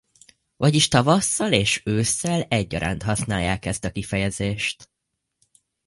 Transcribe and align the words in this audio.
Vagyis 0.55 0.87
tavasszal 0.87 1.51
és 1.51 1.81
ősszel 1.85 2.45
egyaránt 2.49 3.03
használják 3.03 3.65
ezt 3.65 3.85
a 3.85 3.91
kifejezést. 3.91 4.89